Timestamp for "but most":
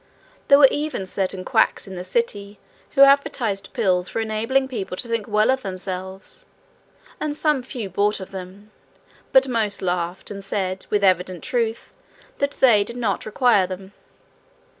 9.31-9.79